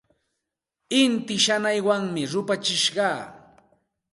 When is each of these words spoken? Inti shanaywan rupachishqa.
Inti 1.01 1.35
shanaywan 1.45 2.03
rupachishqa. 2.31 3.09